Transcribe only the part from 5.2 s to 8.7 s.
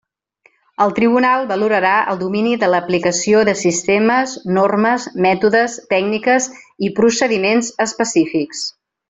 mètodes, tècniques i procediments específics.